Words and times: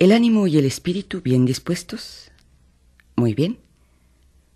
¿El 0.00 0.12
ánimo 0.12 0.46
y 0.46 0.56
el 0.56 0.64
espíritu 0.64 1.20
bien 1.20 1.44
dispuestos? 1.44 2.32
Muy 3.16 3.34
bien. 3.34 3.58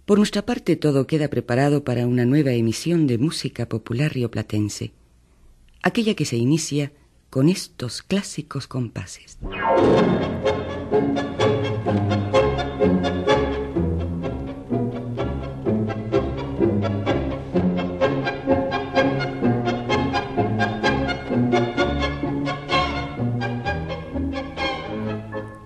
Por 0.06 0.16
nuestra 0.16 0.46
parte 0.46 0.74
todo 0.74 1.06
queda 1.06 1.28
preparado 1.28 1.84
para 1.84 2.06
una 2.06 2.24
nueva 2.24 2.52
emisión 2.52 3.06
de 3.06 3.18
música 3.18 3.68
popular 3.68 4.14
rioplatense, 4.14 4.92
aquella 5.82 6.14
que 6.14 6.24
se 6.24 6.36
inicia 6.36 6.92
con 7.28 7.50
estos 7.50 8.00
clásicos 8.00 8.66
compases. 8.66 9.36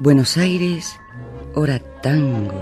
Buenos 0.00 0.36
Aires, 0.36 0.94
hora 1.56 1.80
tango. 1.80 2.54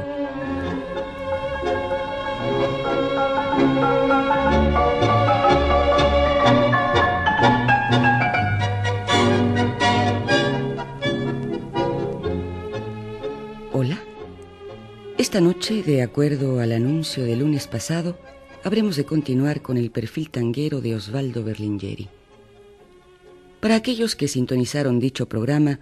Hola. 13.74 13.98
Esta 15.18 15.42
noche, 15.42 15.82
de 15.82 16.00
acuerdo 16.00 16.60
al 16.60 16.72
anuncio 16.72 17.24
del 17.24 17.40
lunes 17.40 17.66
pasado, 17.66 18.18
habremos 18.64 18.96
de 18.96 19.04
continuar 19.04 19.60
con 19.60 19.76
el 19.76 19.90
perfil 19.90 20.30
tanguero 20.30 20.80
de 20.80 20.94
Osvaldo 20.94 21.44
Berlingeri. 21.44 22.08
Para 23.60 23.76
aquellos 23.76 24.16
que 24.16 24.26
sintonizaron 24.26 25.00
dicho 25.00 25.28
programa, 25.28 25.80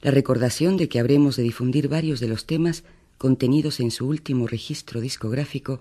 la 0.00 0.10
recordación 0.10 0.76
de 0.76 0.88
que 0.88 1.00
habremos 1.00 1.36
de 1.36 1.42
difundir 1.42 1.88
varios 1.88 2.20
de 2.20 2.28
los 2.28 2.46
temas 2.46 2.84
contenidos 3.18 3.80
en 3.80 3.90
su 3.90 4.06
último 4.06 4.46
registro 4.46 5.00
discográfico 5.00 5.80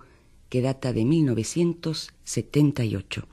que 0.50 0.62
data 0.62 0.94
de 0.94 1.06
1978. 1.06 3.28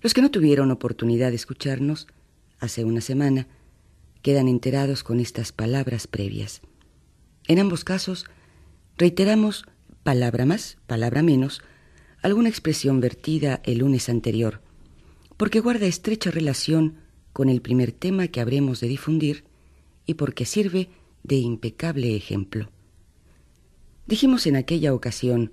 Los 0.00 0.12
que 0.12 0.20
no 0.20 0.30
tuvieron 0.30 0.70
oportunidad 0.70 1.30
de 1.30 1.36
escucharnos 1.36 2.06
hace 2.60 2.84
una 2.84 3.00
semana 3.00 3.48
quedan 4.20 4.48
enterados 4.48 5.02
con 5.02 5.18
estas 5.20 5.52
palabras 5.52 6.06
previas. 6.06 6.60
En 7.46 7.58
ambos 7.58 7.84
casos, 7.84 8.26
reiteramos, 8.98 9.64
palabra 10.02 10.44
más, 10.46 10.78
palabra 10.86 11.22
menos, 11.22 11.62
alguna 12.22 12.48
expresión 12.48 13.00
vertida 13.00 13.60
el 13.64 13.78
lunes 13.78 14.08
anterior, 14.08 14.60
porque 15.36 15.60
guarda 15.60 15.86
estrecha 15.86 16.30
relación 16.30 16.96
con 17.32 17.48
el 17.48 17.60
primer 17.60 17.92
tema 17.92 18.28
que 18.28 18.40
habremos 18.40 18.80
de 18.80 18.88
difundir 18.88 19.44
y 20.06 20.14
porque 20.14 20.44
sirve 20.44 20.88
de 21.22 21.36
impecable 21.36 22.16
ejemplo. 22.16 22.70
Dijimos 24.06 24.46
en 24.46 24.56
aquella 24.56 24.92
ocasión 24.92 25.52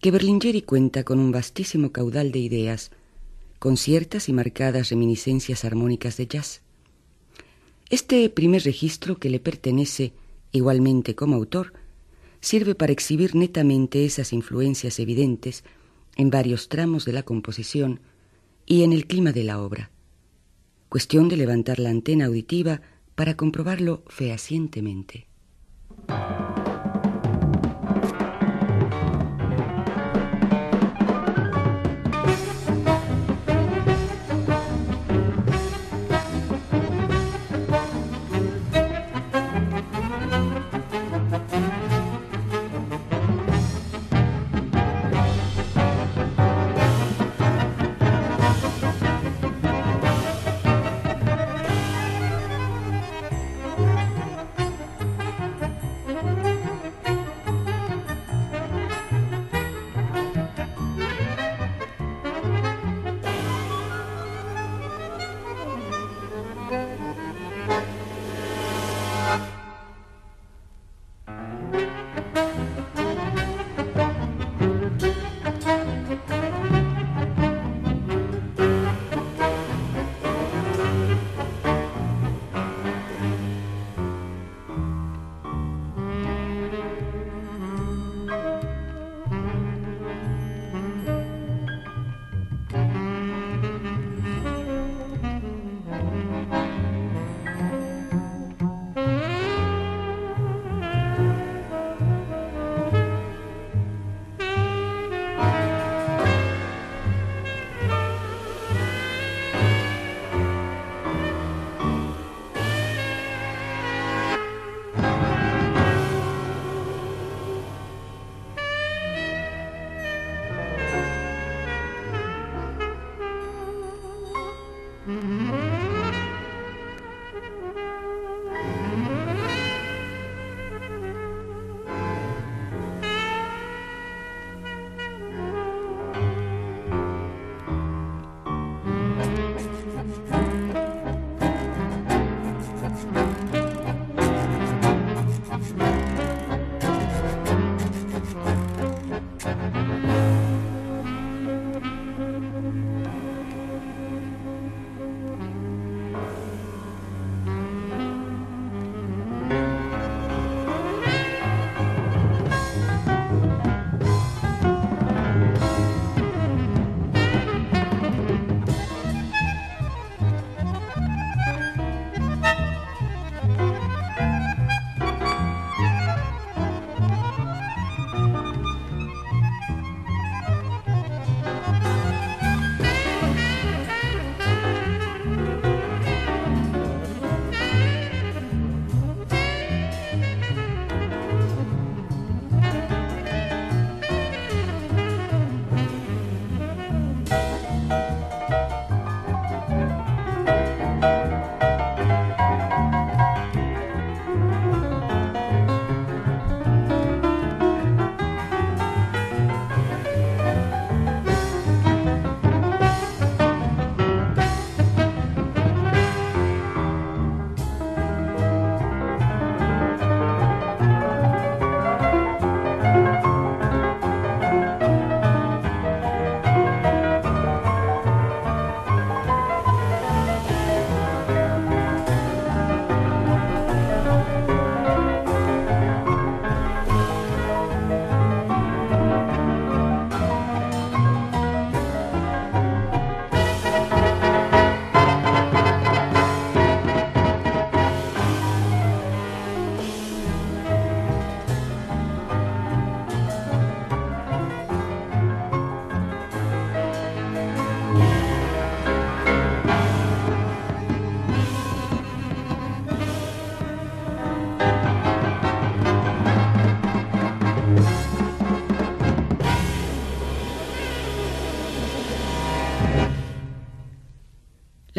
que 0.00 0.10
Berlingeri 0.10 0.62
cuenta 0.62 1.04
con 1.04 1.18
un 1.18 1.32
vastísimo 1.32 1.92
caudal 1.92 2.32
de 2.32 2.38
ideas, 2.38 2.90
con 3.58 3.76
ciertas 3.76 4.28
y 4.28 4.32
marcadas 4.32 4.90
reminiscencias 4.90 5.64
armónicas 5.64 6.16
de 6.16 6.26
jazz. 6.26 6.62
Este 7.90 8.28
primer 8.30 8.62
registro 8.62 9.18
que 9.18 9.28
le 9.28 9.40
pertenece 9.40 10.12
igualmente 10.52 11.14
como 11.14 11.36
autor 11.36 11.72
sirve 12.40 12.74
para 12.74 12.92
exhibir 12.92 13.34
netamente 13.34 14.04
esas 14.04 14.32
influencias 14.32 14.98
evidentes 14.98 15.64
en 16.16 16.30
varios 16.30 16.68
tramos 16.68 17.04
de 17.04 17.12
la 17.12 17.22
composición 17.22 18.00
y 18.64 18.84
en 18.84 18.92
el 18.92 19.06
clima 19.06 19.32
de 19.32 19.44
la 19.44 19.60
obra. 19.60 19.90
Cuestión 20.88 21.28
de 21.28 21.36
levantar 21.36 21.78
la 21.78 21.90
antena 21.90 22.26
auditiva 22.26 22.80
para 23.20 23.36
comprobarlo 23.36 24.02
fehacientemente. 24.08 25.26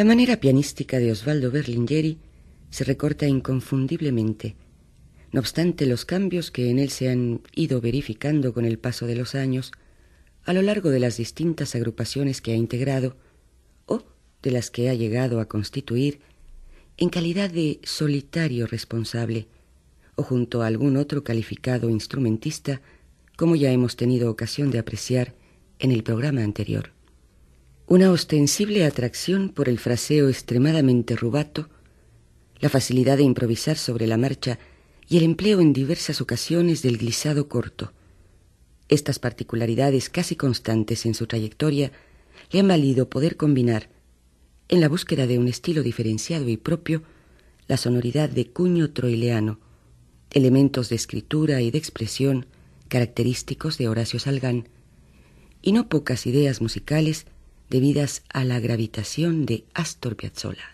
La 0.01 0.06
manera 0.06 0.39
pianística 0.39 0.98
de 0.98 1.12
Osvaldo 1.12 1.51
Berlingeri 1.51 2.18
se 2.71 2.83
recorta 2.86 3.27
inconfundiblemente. 3.27 4.56
No 5.31 5.39
obstante 5.39 5.86
los 5.86 6.06
cambios 6.06 6.50
que 6.50 6.71
en 6.71 6.80
él 6.80 6.89
se 6.89 7.09
han 7.09 7.42
ido 7.53 7.81
verificando 7.81 8.51
con 8.51 8.65
el 8.65 8.80
paso 8.80 9.06
de 9.06 9.15
los 9.15 9.36
años, 9.36 9.71
a 10.44 10.53
lo 10.53 10.63
largo 10.63 10.89
de 10.89 11.00
las 11.00 11.18
distintas 11.18 11.75
agrupaciones 11.75 12.42
que 12.42 12.51
ha 12.51 12.56
integrado, 12.56 13.15
o 13.86 14.01
de 14.42 14.50
las 14.50 14.71
que 14.71 14.89
ha 14.89 14.95
llegado 14.95 15.39
a 15.39 15.48
constituir, 15.48 16.21
en 16.97 17.09
calidad 17.09 17.51
de 17.51 17.80
solitario 17.83 18.65
responsable, 18.65 19.50
o 20.15 20.24
junto 20.24 20.63
a 20.63 20.65
algún 20.65 20.97
otro 20.97 21.24
calificado 21.24 21.92
instrumentista, 21.92 22.81
como 23.38 23.56
ya 23.56 23.71
hemos 23.71 23.97
tenido 23.97 24.31
ocasión 24.31 24.71
de 24.71 24.80
apreciar 24.80 25.36
en 25.77 25.92
el 25.92 26.01
programa 26.01 26.42
anterior. 26.42 26.89
Una 27.91 28.09
ostensible 28.09 28.85
atracción 28.85 29.49
por 29.49 29.67
el 29.67 29.77
fraseo 29.77 30.29
extremadamente 30.29 31.17
rubato, 31.17 31.67
la 32.61 32.69
facilidad 32.69 33.17
de 33.17 33.23
improvisar 33.23 33.77
sobre 33.77 34.07
la 34.07 34.15
marcha 34.15 34.59
y 35.09 35.17
el 35.17 35.23
empleo 35.23 35.59
en 35.59 35.73
diversas 35.73 36.21
ocasiones 36.21 36.83
del 36.83 36.97
glisado 36.97 37.49
corto. 37.49 37.91
Estas 38.88 39.19
particularidades 39.19 40.09
casi 40.09 40.38
constantes 40.38 41.05
en 41.05 41.13
su 41.15 41.27
trayectoria 41.27 41.91
le 42.49 42.61
han 42.61 42.69
valido 42.69 43.09
poder 43.09 43.35
combinar, 43.35 43.89
en 44.69 44.79
la 44.79 44.87
búsqueda 44.87 45.27
de 45.27 45.37
un 45.37 45.49
estilo 45.49 45.83
diferenciado 45.83 46.47
y 46.47 46.55
propio, 46.55 47.03
la 47.67 47.75
sonoridad 47.75 48.29
de 48.29 48.47
cuño 48.51 48.91
troileano, 48.91 49.59
elementos 50.29 50.87
de 50.87 50.95
escritura 50.95 51.59
y 51.59 51.71
de 51.71 51.79
expresión 51.79 52.45
característicos 52.87 53.77
de 53.77 53.89
Horacio 53.89 54.17
Salgán, 54.17 54.69
y 55.61 55.73
no 55.73 55.89
pocas 55.89 56.25
ideas 56.25 56.61
musicales 56.61 57.25
debidas 57.71 58.23
a 58.33 58.44
la 58.44 58.59
gravitación 58.59 59.45
de 59.45 59.63
Astor 59.73 60.18
Piazzolla. 60.18 60.65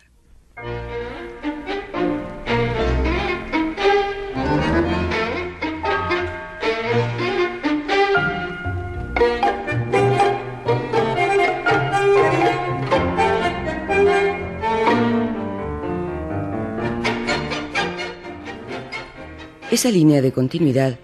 Esa 19.70 19.92
línea 19.92 20.24
de 20.24 20.32
continuidad, 20.32 20.98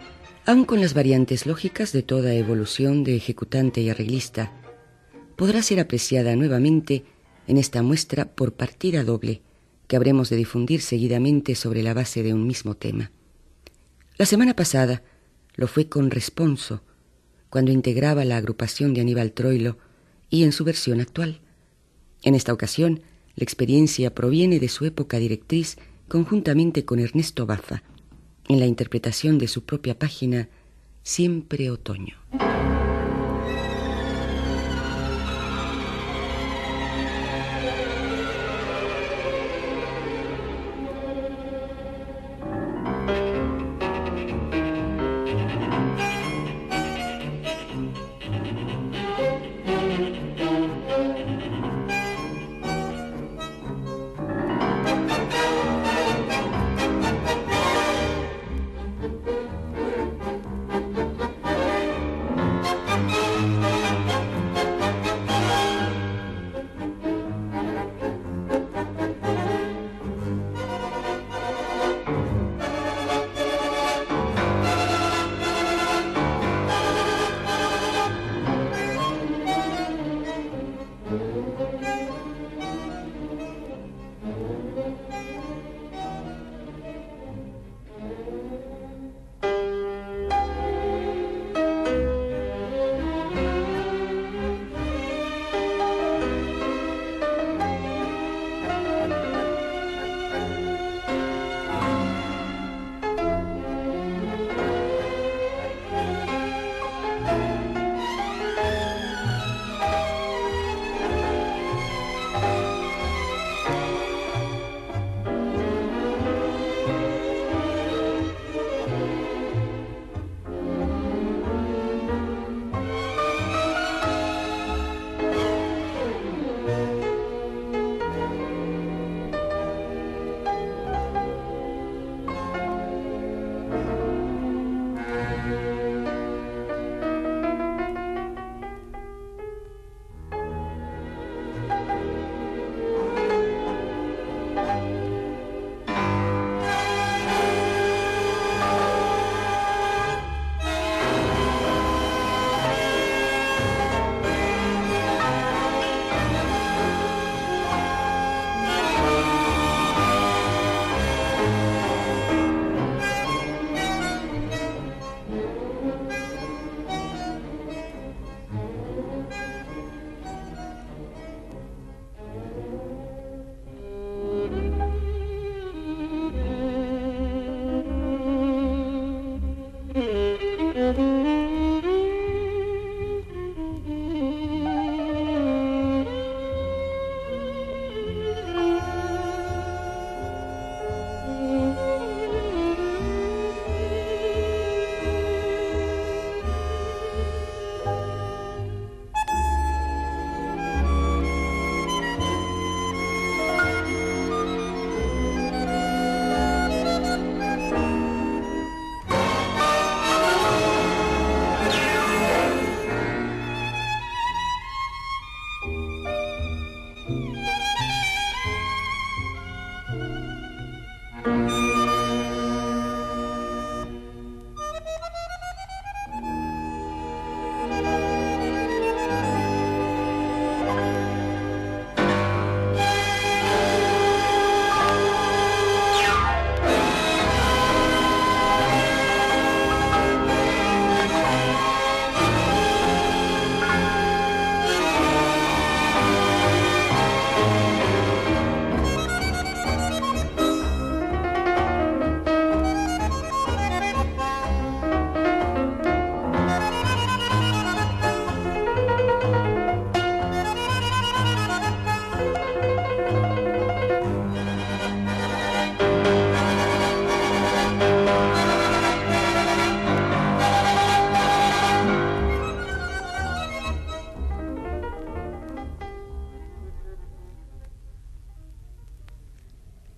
aun 0.48 0.66
con 0.66 0.82
las 0.82 0.96
variantes 0.96 1.46
lógicas 1.46 1.92
de 1.92 2.02
toda 2.02 2.34
evolución 2.34 3.04
de 3.04 3.16
ejecutante 3.16 3.82
y 3.82 3.92
arreglista, 3.92 4.63
podrá 5.36 5.62
ser 5.62 5.80
apreciada 5.80 6.36
nuevamente 6.36 7.04
en 7.48 7.58
esta 7.58 7.82
muestra 7.82 8.26
por 8.26 8.54
partida 8.54 9.04
doble 9.04 9.42
que 9.88 9.96
habremos 9.96 10.30
de 10.30 10.38
difundir 10.38 10.82
seguidamente 10.82 11.56
sobre 11.56 11.84
la 11.84 11.94
base 11.94 12.24
de 12.24 12.34
un 12.34 12.48
mismo 12.48 12.76
tema. 12.76 13.12
La 14.18 14.26
semana 14.26 14.56
pasada 14.56 15.04
lo 15.56 15.68
fue 15.68 15.88
con 15.88 16.12
Responso, 16.12 16.82
cuando 17.50 17.72
integraba 17.72 18.26
la 18.26 18.38
agrupación 18.38 18.94
de 18.94 19.02
Aníbal 19.02 19.32
Troilo 19.34 19.78
y 20.30 20.44
en 20.44 20.52
su 20.52 20.64
versión 20.64 21.02
actual. 21.02 21.42
En 22.24 22.36
esta 22.36 22.54
ocasión, 22.54 23.02
la 23.36 23.44
experiencia 23.44 24.14
proviene 24.16 24.60
de 24.60 24.70
su 24.70 24.86
época 24.86 25.18
directriz 25.18 25.78
conjuntamente 26.08 26.86
con 26.86 27.00
Ernesto 27.00 27.46
Baza, 27.46 27.84
en 28.48 28.60
la 28.60 28.66
interpretación 28.66 29.38
de 29.38 29.48
su 29.48 29.64
propia 29.64 29.98
página 29.98 30.50
Siempre 31.04 31.70
Otoño. 31.70 32.16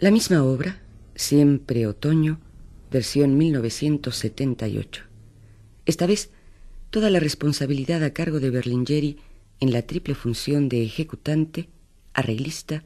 La 0.06 0.12
misma 0.12 0.44
obra, 0.44 0.84
Siempre 1.16 1.88
Otoño, 1.88 2.40
versión 2.92 3.40
1978. 3.40 5.02
Esta 5.88 6.06
vez, 6.06 6.30
toda 6.92 7.10
la 7.10 7.20
responsabilidad 7.20 8.04
a 8.04 8.14
cargo 8.14 8.40
de 8.40 8.52
Berlingeri 8.52 9.18
en 9.60 9.72
la 9.72 9.82
triple 9.82 10.14
función 10.14 10.70
de 10.70 10.84
ejecutante, 10.84 11.70
arreglista 12.14 12.84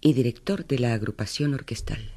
y 0.00 0.14
director 0.14 0.66
de 0.66 0.80
la 0.80 0.92
agrupación 0.92 1.54
orquestal. 1.54 2.15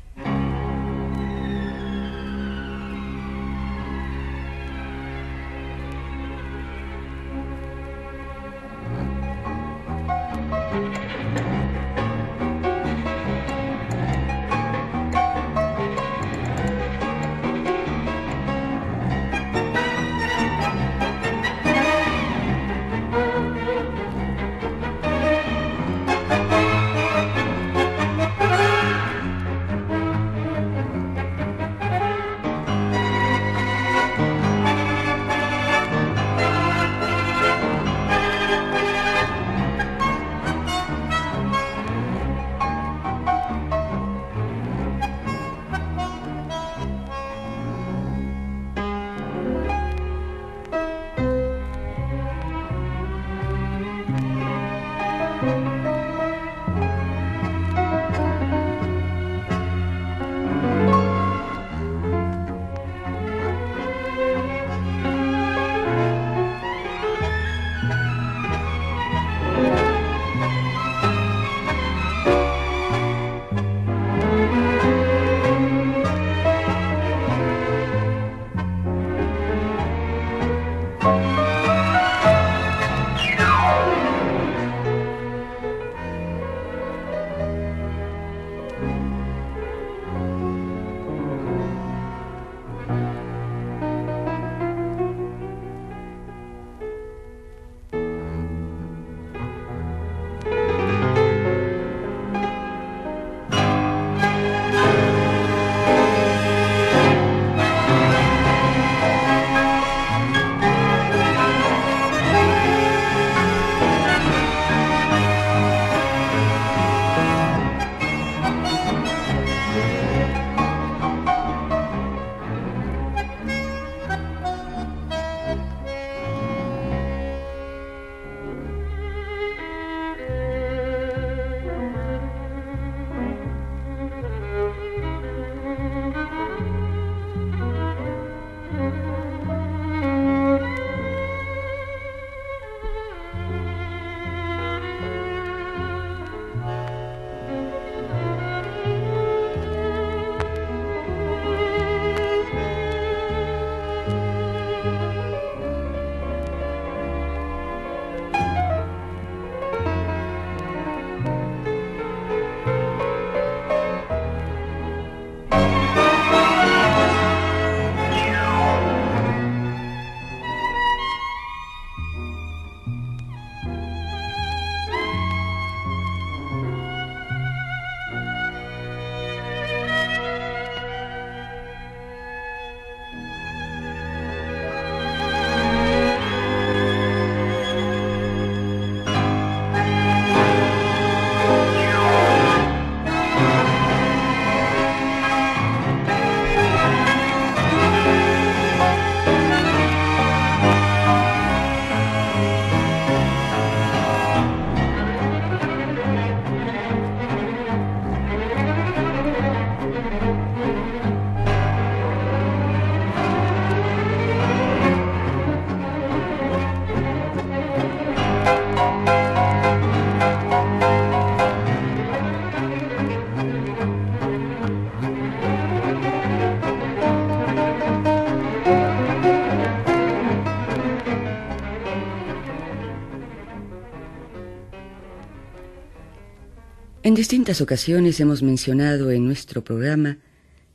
En 237.10 237.16
distintas 237.16 237.60
ocasiones 237.60 238.20
hemos 238.20 238.44
mencionado 238.44 239.10
en 239.10 239.26
nuestro 239.26 239.64
programa 239.64 240.20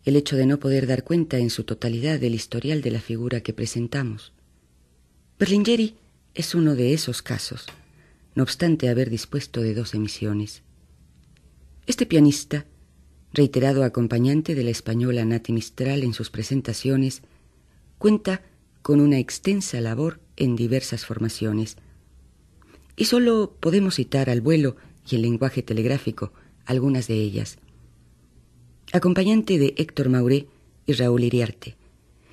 el 0.05 0.17
hecho 0.17 0.35
de 0.35 0.47
no 0.47 0.59
poder 0.59 0.89
dar 0.89 1.05
cuenta 1.05 1.39
en 1.39 1.49
su 1.49 1.63
totalidad 1.63 2.19
del 2.19 2.35
historial 2.35 2.83
de 2.83 2.91
la 2.91 3.01
figura 3.01 3.41
que 3.41 3.53
presentamos. 3.53 4.33
Berlingeri 5.39 5.95
es 6.35 6.57
uno 6.57 6.75
de 6.75 6.93
esos 6.93 7.23
casos, 7.23 7.67
no 8.35 8.43
obstante 8.43 8.89
haber 8.89 9.11
dispuesto 9.11 9.61
de 9.61 9.75
dos 9.75 9.95
emisiones. 9.95 10.63
Este 11.87 12.05
pianista, 12.05 12.67
reiterado 13.33 13.85
acompañante 13.85 14.57
de 14.57 14.65
la 14.65 14.71
española 14.71 15.25
Nati 15.25 15.53
Mistral 15.53 16.03
en 16.03 16.15
sus 16.15 16.31
presentaciones, 16.31 17.23
cuenta 17.97 18.43
con 18.83 19.01
una 19.01 19.21
extensa 19.21 19.81
labor 19.81 20.19
en 20.37 20.57
diversas 20.57 21.07
formaciones. 21.07 21.77
Y 22.97 23.05
solo 23.05 23.57
podemos 23.61 23.95
citar 23.95 24.29
al 24.29 24.41
vuelo 24.41 24.75
y 25.09 25.17
el 25.17 25.23
lenguaje 25.23 25.63
telegráfico, 25.63 26.33
algunas 26.67 27.09
de 27.09 27.15
ellas. 27.15 27.59
Acompañante 28.93 29.59
de 29.59 29.75
Héctor 29.77 30.09
Mauré 30.09 30.47
y 30.87 30.93
Raúl 30.93 31.25
Iriarte, 31.25 31.77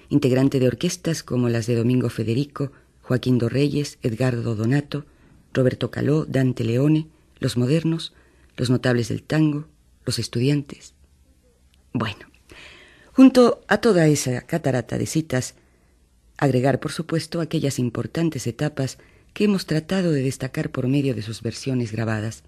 integrante 0.09 0.59
de 0.59 0.67
orquestas 0.67 1.23
como 1.23 1.49
las 1.49 1.67
de 1.67 1.75
Domingo 1.75 2.09
Federico, 2.09 2.71
Joaquín 3.01 3.37
Dorreyes, 3.37 3.97
Edgardo 4.01 4.55
Donato, 4.55 5.05
Roberto 5.53 5.91
Caló, 5.91 6.25
Dante 6.25 6.63
Leone, 6.63 7.07
los 7.39 7.57
modernos, 7.57 8.13
los 8.57 8.69
notables 8.69 9.09
del 9.09 9.23
tango, 9.23 9.67
los 10.05 10.19
estudiantes, 10.19 10.93
Bueno, 11.93 12.19
junto 13.13 13.61
a 13.67 13.79
toda 13.79 14.07
esa 14.07 14.41
catarata 14.41 14.97
de 14.97 15.05
citas, 15.05 15.55
agregar, 16.37 16.79
por 16.79 16.91
supuesto, 16.91 17.41
aquellas 17.41 17.79
importantes 17.79 18.47
etapas 18.47 18.97
que 19.33 19.45
hemos 19.45 19.65
tratado 19.65 20.11
de 20.11 20.21
destacar 20.21 20.71
por 20.71 20.87
medio 20.87 21.13
de 21.15 21.21
sus 21.21 21.41
versiones 21.41 21.91
grabadas, 21.91 22.43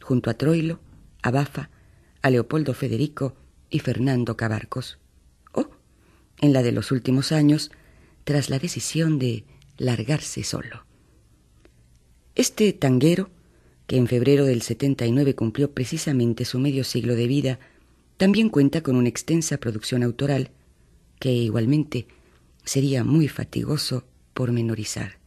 junto 0.00 0.30
a 0.30 0.34
Troilo, 0.34 0.80
a 1.22 1.30
Bafa, 1.30 1.70
a 2.22 2.30
Leopoldo 2.30 2.74
Federico 2.74 3.34
y 3.70 3.80
Fernando 3.80 4.36
Cabarcos, 4.36 4.98
o, 5.52 5.68
en 6.40 6.52
la 6.52 6.62
de 6.62 6.72
los 6.72 6.92
últimos 6.92 7.32
años, 7.32 7.70
tras 8.24 8.50
la 8.50 8.58
decisión 8.58 9.18
de 9.18 9.44
largarse 9.78 10.42
solo. 10.44 10.84
Este 12.34 12.72
tanguero, 12.72 13.30
que 13.86 13.96
en 13.96 14.06
febrero 14.06 14.44
del 14.44 14.62
79 14.62 15.34
cumplió 15.34 15.72
precisamente 15.72 16.44
su 16.44 16.58
medio 16.58 16.84
siglo 16.84 17.16
de 17.16 17.26
vida, 17.26 17.58
también 18.16 18.50
cuenta 18.50 18.82
con 18.82 18.96
una 18.96 19.08
extensa 19.08 19.58
producción 19.58 20.02
autoral 20.02 20.50
que 21.18 21.32
igualmente 21.32 22.06
sería 22.64 23.02
muy 23.04 23.28
fatigoso 23.28 24.04
pormenorizar. 24.34 25.18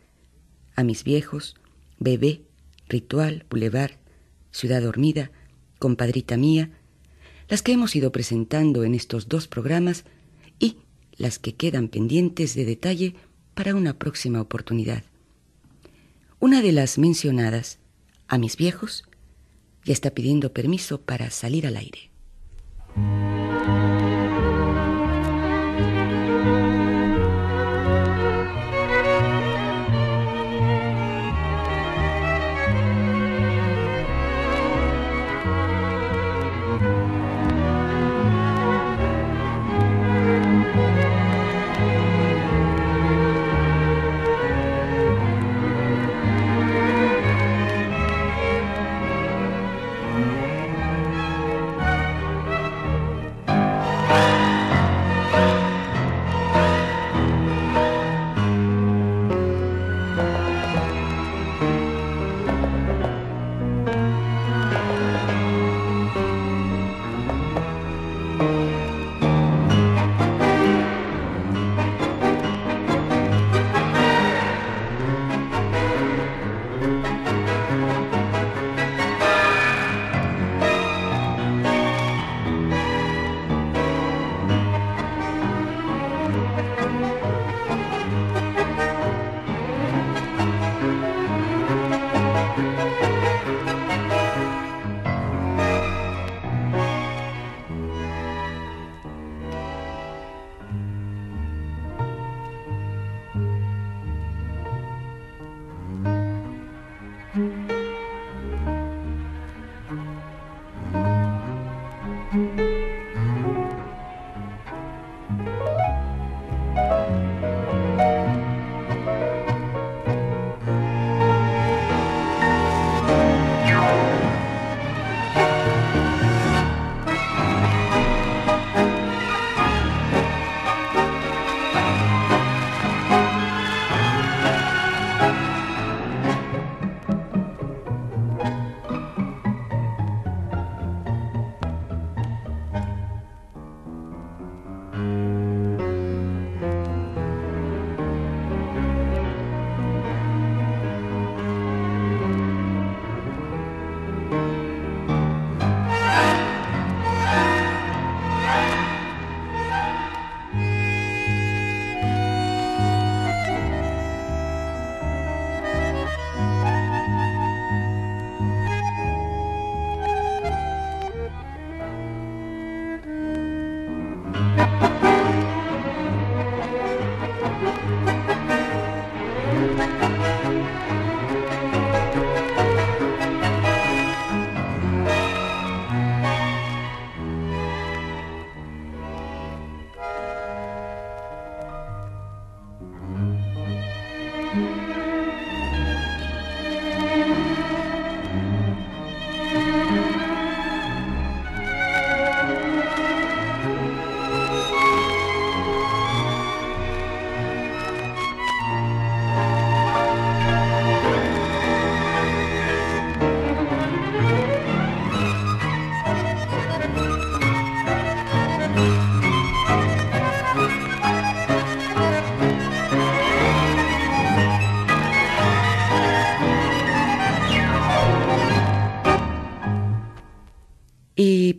A 0.75 0.83
mis 0.83 1.03
viejos, 1.03 1.55
Bebé, 1.99 2.41
Ritual, 2.87 3.45
Boulevard, 3.49 3.93
Ciudad 4.53 4.81
Dormida, 4.81 5.31
Compadrita 5.79 6.37
Mía, 6.37 6.69
las 7.49 7.61
que 7.61 7.73
hemos 7.73 7.95
ido 7.95 8.11
presentando 8.13 8.85
en 8.85 8.95
estos 8.95 9.27
dos 9.27 9.49
programas 9.49 10.05
y 10.59 10.77
las 11.17 11.39
que 11.39 11.55
quedan 11.55 11.89
pendientes 11.89 12.55
de 12.55 12.63
detalle 12.63 13.15
para 13.53 13.75
una 13.75 13.97
próxima 13.99 14.39
oportunidad. 14.39 15.03
Una 16.39 16.61
de 16.61 16.71
las 16.71 16.97
mencionadas, 16.97 17.79
a 18.27 18.37
mis 18.37 18.55
viejos, 18.55 19.03
ya 19.83 19.93
está 19.93 20.11
pidiendo 20.11 20.53
permiso 20.53 21.01
para 21.01 21.29
salir 21.29 21.67
al 21.67 21.75
aire. 21.75 22.09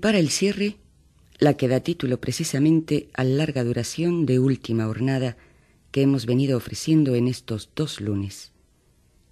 Para 0.04 0.18
el 0.18 0.28
cierre, 0.28 0.76
la 1.38 1.56
que 1.56 1.66
da 1.66 1.80
título 1.80 2.20
precisamente 2.20 3.08
a 3.14 3.24
la 3.24 3.36
larga 3.36 3.64
duración 3.64 4.26
de 4.26 4.38
última 4.38 4.86
hornada 4.86 5.38
que 5.92 6.02
hemos 6.02 6.26
venido 6.26 6.58
ofreciendo 6.58 7.14
en 7.14 7.26
estos 7.26 7.70
dos 7.74 8.02
lunes. 8.02 8.52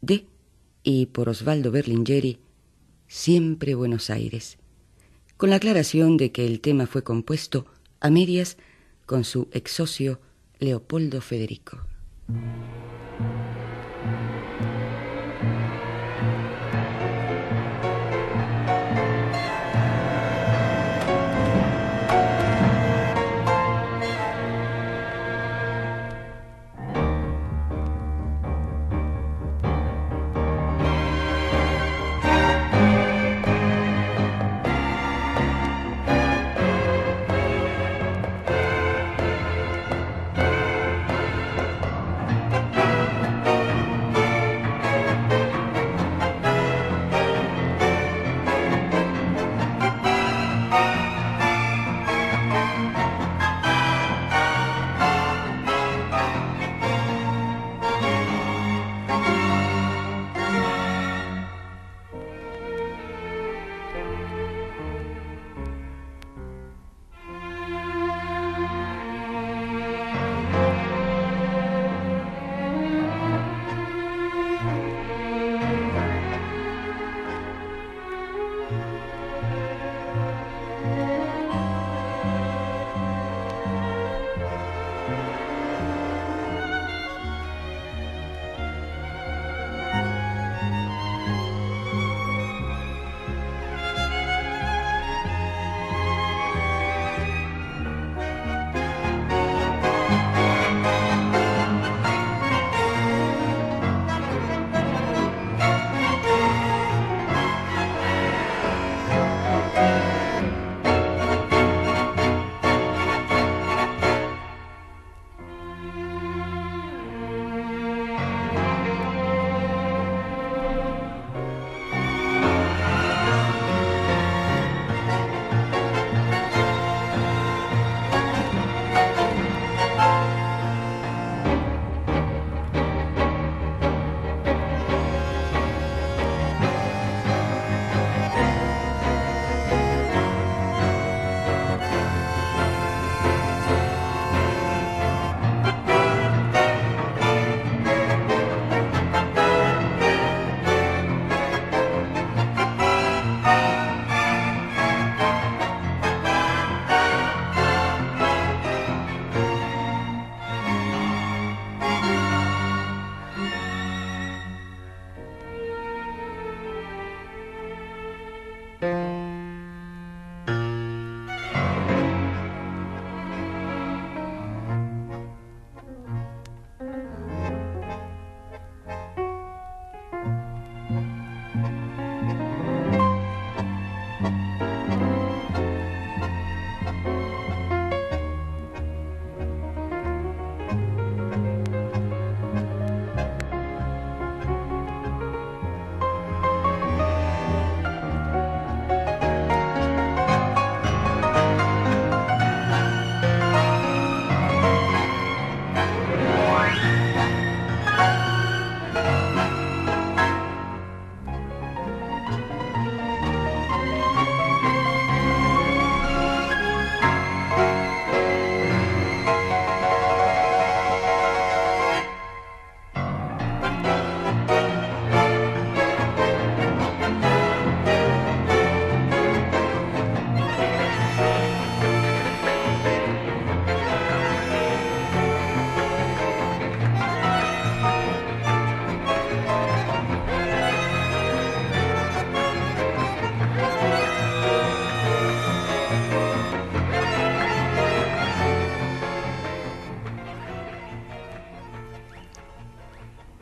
De 0.01 0.25
y 0.83 1.05
por 1.13 1.29
Osvaldo 1.29 1.73
Berlingeri, 1.73 2.39
Siempre 3.07 3.75
Buenos 3.75 4.09
Aires, 4.09 4.57
con 5.37 5.51
la 5.51 5.57
aclaración 5.57 6.17
de 6.17 6.33
que 6.33 6.47
el 6.47 6.63
tema 6.63 6.87
fue 6.87 7.05
compuesto 7.05 7.67
a 8.01 8.09
medias 8.09 8.57
con 9.05 9.25
su 9.25 9.49
ex 9.53 9.73
socio 9.73 10.21
Leopoldo 10.59 11.21
Federico. 11.21 11.81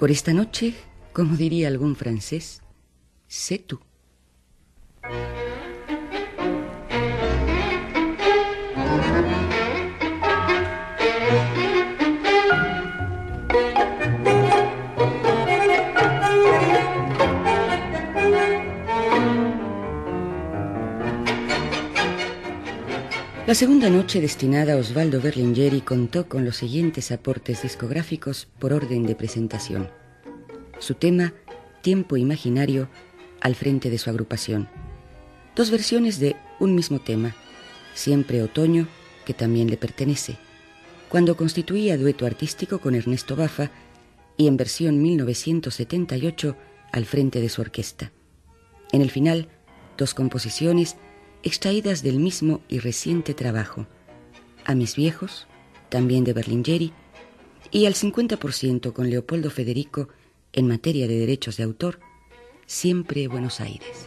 Por 0.01 0.11
esta 0.11 0.33
noche, 0.33 0.73
como 1.13 1.37
diría 1.37 1.69
algún 1.69 1.95
francés, 1.95 2.63
sé 3.29 3.59
tú. 3.59 3.81
La 23.51 23.57
segunda 23.57 23.91
noche 23.91 24.21
destinada 24.21 24.75
a 24.75 24.77
Osvaldo 24.77 25.21
Berlingeri 25.21 25.81
contó 25.81 26.29
con 26.29 26.45
los 26.45 26.59
siguientes 26.59 27.11
aportes 27.11 27.65
discográficos 27.65 28.47
por 28.61 28.73
orden 28.73 29.05
de 29.07 29.17
presentación. 29.17 29.91
Su 30.79 30.95
tema, 30.95 31.35
Tiempo 31.83 32.17
Imaginario, 32.17 32.89
al 33.41 33.57
frente 33.57 33.91
de 33.91 33.99
su 33.99 34.09
agrupación. 34.09 34.69
Dos 35.57 35.73
versiones 35.73 36.21
de 36.21 36.37
un 36.61 36.77
mismo 36.77 37.01
tema, 37.01 37.35
Siempre 37.93 38.41
Otoño, 38.41 38.87
que 39.25 39.35
también 39.35 39.69
le 39.69 39.77
pertenece, 39.77 40.37
cuando 41.09 41.37
constituía 41.37 41.99
dueto 41.99 42.27
artístico 42.27 42.79
con 42.79 42.95
Ernesto 42.95 43.35
Bafa 43.35 43.73
y 44.37 44.47
en 44.47 44.57
versión 44.57 45.03
1978 45.03 46.57
al 46.93 47.05
frente 47.05 47.41
de 47.41 47.49
su 47.49 47.63
orquesta. 47.63 48.13
En 48.93 49.03
el 49.03 49.11
final, 49.11 49.49
dos 49.99 50.15
composiciones 50.15 50.95
extraídas 51.43 52.03
del 52.03 52.19
mismo 52.19 52.61
y 52.69 52.79
reciente 52.79 53.35
trabajo, 53.35 53.87
a 54.65 54.75
mis 54.75 54.97
viejos, 54.97 55.47
también 55.89 56.25
de 56.25 56.33
Berlingeri, 56.33 56.93
y 57.71 57.87
al 57.87 57.95
50% 57.95 58.93
con 58.93 59.11
Leopoldo 59.11 59.51
Federico 59.51 60.09
en 60.53 60.69
materia 60.69 61.07
de 61.07 61.19
derechos 61.19 61.57
de 61.57 61.65
autor, 61.65 62.01
siempre 62.67 63.29
Buenos 63.29 63.61
Aires. 63.61 64.07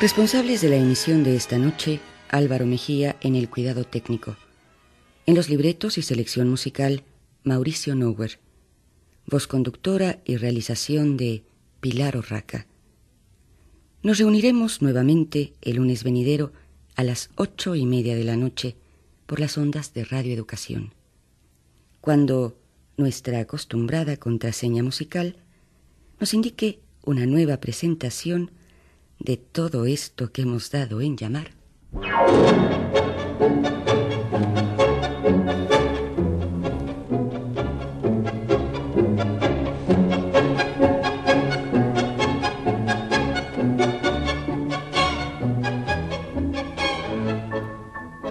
Responsables 0.00 0.60
de 0.60 0.68
la 0.68 0.76
emisión 0.76 1.24
de 1.24 1.34
esta 1.34 1.58
noche, 1.58 2.00
Álvaro 2.30 2.66
Mejía 2.66 3.16
en 3.20 3.34
el 3.36 3.48
cuidado 3.48 3.84
técnico. 3.84 4.36
En 5.26 5.34
los 5.34 5.48
libretos 5.48 5.98
y 5.98 6.02
selección 6.02 6.48
musical, 6.48 7.02
Mauricio 7.44 7.94
Nower. 7.94 8.38
Voz 9.26 9.46
conductora 9.46 10.20
y 10.24 10.36
realización 10.36 11.16
de 11.16 11.44
Pilar 11.80 12.16
Orraca. 12.16 12.66
Nos 14.02 14.18
reuniremos 14.18 14.82
nuevamente 14.82 15.54
el 15.62 15.76
lunes 15.76 16.04
venidero 16.04 16.52
a 16.94 17.02
las 17.02 17.30
ocho 17.34 17.74
y 17.74 17.86
media 17.86 18.14
de 18.14 18.24
la 18.24 18.36
noche 18.36 18.76
por 19.26 19.40
las 19.40 19.58
ondas 19.58 19.92
de 19.94 20.04
Radio 20.04 20.32
Educación, 20.32 20.94
cuando 22.00 22.56
nuestra 22.96 23.40
acostumbrada 23.40 24.16
contraseña 24.16 24.82
musical 24.82 25.36
nos 26.20 26.34
indique 26.34 26.78
una 27.02 27.26
nueva 27.26 27.58
presentación 27.58 28.52
de 29.18 29.36
todo 29.36 29.86
esto 29.86 30.30
que 30.30 30.42
hemos 30.42 30.70
dado 30.70 31.00
en 31.00 31.16
llamar 31.16 31.55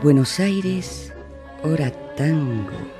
Buenos 0.05 0.39
Aires, 0.39 1.11
hora 1.63 1.89
tango. 2.15 2.94